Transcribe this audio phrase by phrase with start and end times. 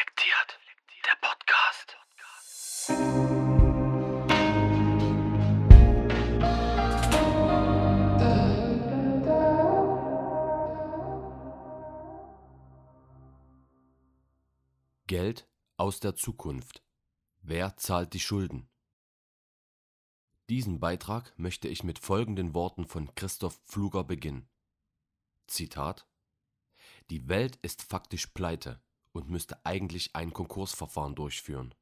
[0.00, 0.58] Reflektiert.
[1.04, 1.96] Der Podcast.
[15.06, 16.82] Geld aus der Zukunft.
[17.42, 18.70] Wer zahlt die Schulden?
[20.48, 24.48] Diesen Beitrag möchte ich mit folgenden Worten von Christoph Pfluger beginnen.
[25.46, 26.08] Zitat
[27.10, 28.80] Die Welt ist faktisch pleite
[29.12, 31.74] und müsste eigentlich ein Konkursverfahren durchführen,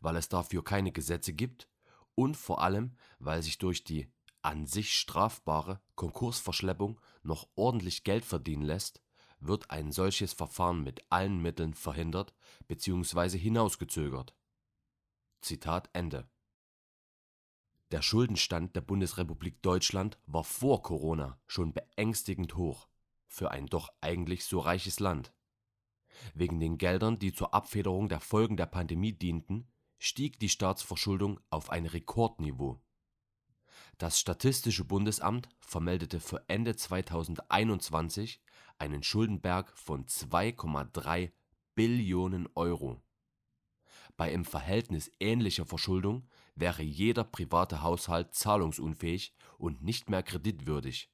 [0.00, 1.68] weil es dafür keine Gesetze gibt
[2.14, 4.10] und vor allem, weil sich durch die
[4.42, 9.02] an sich strafbare Konkursverschleppung noch ordentlich Geld verdienen lässt,
[9.40, 12.34] wird ein solches Verfahren mit allen Mitteln verhindert
[12.66, 13.38] bzw.
[13.38, 14.34] hinausgezögert.
[15.40, 16.28] Zitat Ende.
[17.90, 22.88] Der Schuldenstand der Bundesrepublik Deutschland war vor Corona schon beängstigend hoch
[23.28, 25.32] für ein doch eigentlich so reiches Land.
[26.34, 29.68] Wegen den Geldern, die zur Abfederung der Folgen der Pandemie dienten,
[29.98, 32.80] stieg die Staatsverschuldung auf ein Rekordniveau.
[33.98, 38.40] Das Statistische Bundesamt vermeldete für Ende 2021
[38.78, 41.32] einen Schuldenberg von 2,3
[41.74, 43.02] Billionen Euro.
[44.16, 51.12] Bei im Verhältnis ähnlicher Verschuldung wäre jeder private Haushalt zahlungsunfähig und nicht mehr kreditwürdig.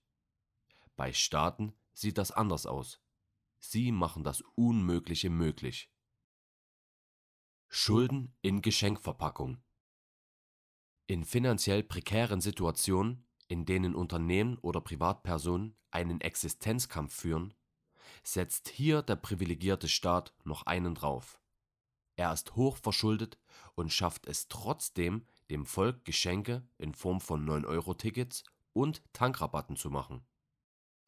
[0.97, 3.04] Bei Staaten sieht das anders aus.
[3.67, 5.91] Sie machen das Unmögliche möglich.
[7.67, 9.63] Schulden in Geschenkverpackung
[11.07, 17.55] In finanziell prekären Situationen, in denen Unternehmen oder Privatpersonen einen Existenzkampf führen,
[18.23, 21.41] setzt hier der privilegierte Staat noch einen drauf.
[22.17, 23.39] Er ist hoch verschuldet
[23.75, 30.25] und schafft es trotzdem, dem Volk Geschenke in Form von 9-Euro-Tickets und Tankrabatten zu machen.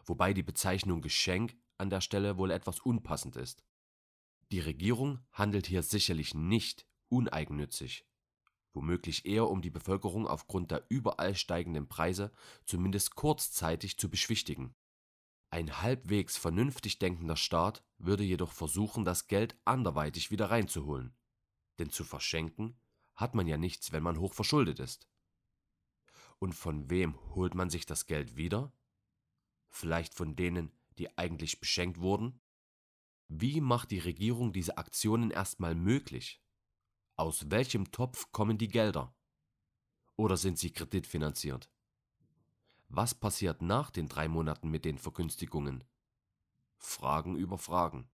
[0.04, 3.64] Wobei die Bezeichnung Geschenk an der Stelle wohl etwas unpassend ist.
[4.52, 8.06] Die Regierung handelt hier sicherlich nicht uneigennützig,
[8.72, 12.32] womöglich eher um die Bevölkerung aufgrund der überall steigenden Preise
[12.64, 14.74] zumindest kurzzeitig zu beschwichtigen.
[15.50, 21.16] Ein halbwegs vernünftig denkender Staat würde jedoch versuchen, das Geld anderweitig wieder reinzuholen.
[21.78, 22.78] Denn zu verschenken
[23.14, 25.08] hat man ja nichts, wenn man hoch verschuldet ist.
[26.38, 28.72] Und von wem holt man sich das Geld wieder?
[29.68, 32.40] Vielleicht von denen, die eigentlich beschenkt wurden?
[33.28, 36.42] Wie macht die Regierung diese Aktionen erstmal möglich?
[37.16, 39.14] Aus welchem Topf kommen die Gelder?
[40.16, 41.70] Oder sind sie kreditfinanziert?
[42.88, 45.84] Was passiert nach den drei Monaten mit den Vergünstigungen?
[46.76, 48.08] Fragen über Fragen.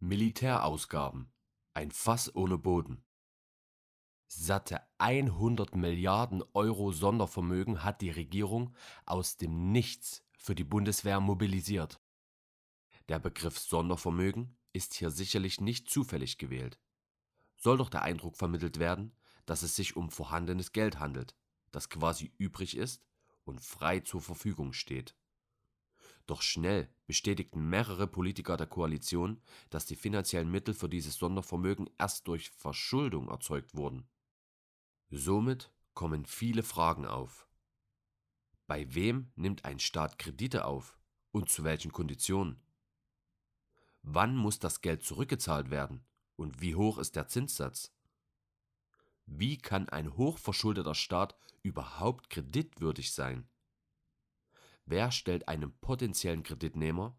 [0.00, 1.32] Militärausgaben.
[1.74, 3.04] Ein Fass ohne Boden.
[4.26, 8.74] Satte 100 Milliarden Euro Sondervermögen hat die Regierung
[9.06, 12.00] aus dem Nichts für die Bundeswehr mobilisiert.
[13.08, 16.78] Der Begriff Sondervermögen ist hier sicherlich nicht zufällig gewählt.
[17.56, 21.34] Soll doch der Eindruck vermittelt werden, dass es sich um vorhandenes Geld handelt,
[21.72, 23.02] das quasi übrig ist
[23.44, 25.16] und frei zur Verfügung steht.
[26.26, 29.40] Doch schnell bestätigten mehrere Politiker der Koalition,
[29.70, 34.06] dass die finanziellen Mittel für dieses Sondervermögen erst durch Verschuldung erzeugt wurden.
[35.10, 37.47] Somit kommen viele Fragen auf.
[38.68, 40.98] Bei wem nimmt ein Staat Kredite auf
[41.32, 42.60] und zu welchen Konditionen?
[44.02, 46.04] Wann muss das Geld zurückgezahlt werden
[46.36, 47.94] und wie hoch ist der Zinssatz?
[49.24, 53.48] Wie kann ein hochverschuldeter Staat überhaupt kreditwürdig sein?
[54.84, 57.18] Wer stellt einem potenziellen Kreditnehmer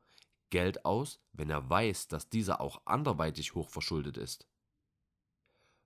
[0.52, 4.48] Geld aus, wenn er weiß, dass dieser auch anderweitig hochverschuldet ist?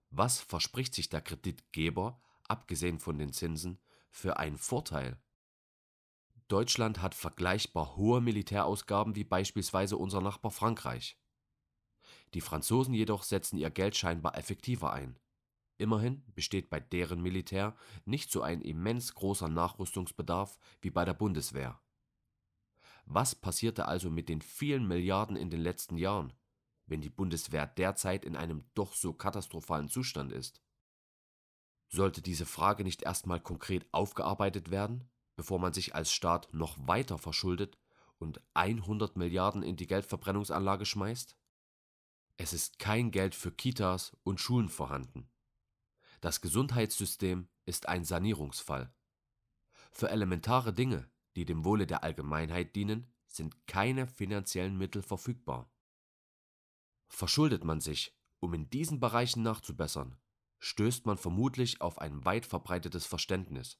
[0.09, 3.79] Was verspricht sich der Kreditgeber, abgesehen von den Zinsen,
[4.09, 5.17] für einen Vorteil?
[6.47, 11.17] Deutschland hat vergleichbar hohe Militärausgaben wie beispielsweise unser Nachbar Frankreich.
[12.33, 15.19] Die Franzosen jedoch setzen ihr Geld scheinbar effektiver ein.
[15.77, 21.79] Immerhin besteht bei deren Militär nicht so ein immens großer Nachrüstungsbedarf wie bei der Bundeswehr.
[23.05, 26.33] Was passierte also mit den vielen Milliarden in den letzten Jahren?
[26.85, 30.61] wenn die Bundeswehr derzeit in einem doch so katastrophalen Zustand ist?
[31.89, 37.17] Sollte diese Frage nicht erstmal konkret aufgearbeitet werden, bevor man sich als Staat noch weiter
[37.17, 37.77] verschuldet
[38.17, 41.35] und 100 Milliarden in die Geldverbrennungsanlage schmeißt?
[42.37, 45.29] Es ist kein Geld für Kitas und Schulen vorhanden.
[46.21, 48.93] Das Gesundheitssystem ist ein Sanierungsfall.
[49.91, 55.71] Für elementare Dinge, die dem Wohle der Allgemeinheit dienen, sind keine finanziellen Mittel verfügbar.
[57.09, 60.17] Verschuldet man sich, um in diesen Bereichen nachzubessern,
[60.59, 63.79] stößt man vermutlich auf ein weit verbreitetes Verständnis.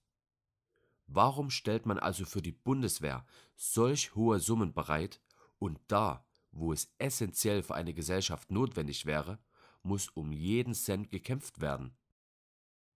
[1.07, 5.21] Warum stellt man also für die Bundeswehr solch hohe Summen bereit
[5.59, 9.39] und da, wo es essentiell für eine Gesellschaft notwendig wäre,
[9.81, 11.97] muss um jeden Cent gekämpft werden.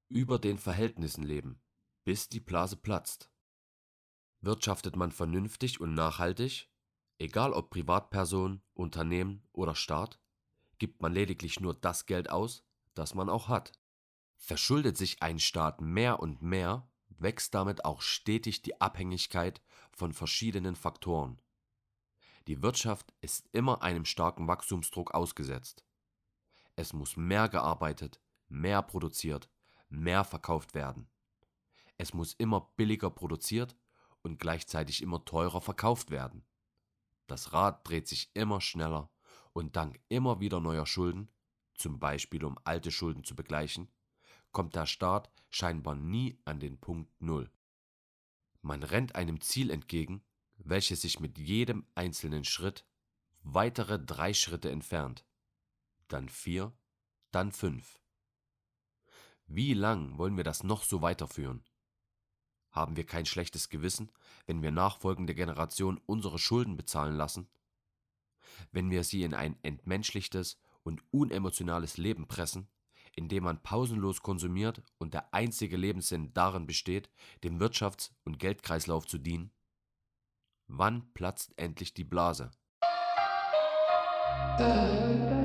[0.10, 1.62] Über den Verhältnissen leben,
[2.06, 3.30] bis die Blase platzt.
[4.42, 6.70] Wirtschaftet man vernünftig und nachhaltig,
[7.18, 10.20] egal ob Privatperson, Unternehmen oder Staat,
[10.78, 12.64] gibt man lediglich nur das Geld aus,
[12.94, 13.74] das man auch hat.
[14.36, 19.62] Verschuldet sich ein Staat mehr und mehr, wächst damit auch stetig die Abhängigkeit
[19.92, 21.42] von verschiedenen Faktoren.
[22.48, 25.84] Die Wirtschaft ist immer einem starken Wachstumsdruck ausgesetzt.
[26.76, 29.50] Es muss mehr gearbeitet, mehr produziert,
[29.90, 31.10] mehr verkauft werden.
[31.98, 33.76] Es muss immer billiger produziert
[34.22, 36.46] und gleichzeitig immer teurer verkauft werden.
[37.26, 39.10] Das Rad dreht sich immer schneller
[39.54, 41.30] und dank immer wieder neuer Schulden,
[41.74, 43.92] zum Beispiel um alte Schulden zu begleichen,
[44.52, 47.52] kommt der Staat scheinbar nie an den Punkt Null.
[48.62, 50.24] Man rennt einem Ziel entgegen,
[50.58, 52.86] welches sich mit jedem einzelnen Schritt
[53.42, 55.26] weitere drei Schritte entfernt,
[56.10, 56.74] dann vier,
[57.32, 58.00] dann fünf.
[59.48, 61.64] Wie lang wollen wir das noch so weiterführen?
[62.70, 64.12] Haben wir kein schlechtes Gewissen,
[64.46, 67.50] wenn wir nachfolgende Generationen unsere Schulden bezahlen lassen?
[68.72, 72.68] Wenn wir sie in ein entmenschlichtes und unemotionales Leben pressen,
[73.18, 77.10] in dem man pausenlos konsumiert und der einzige Lebenssinn darin besteht,
[77.44, 79.52] dem Wirtschafts- und Geldkreislauf zu dienen?
[80.68, 82.52] Wann platzt endlich die Blase?
[84.60, 85.37] Äh.